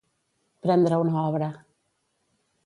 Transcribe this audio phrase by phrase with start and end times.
[0.67, 1.51] Prendre una obra.